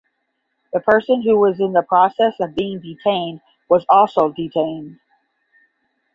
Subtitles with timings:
[0.73, 4.99] The person who was in the process of being detained was also detained.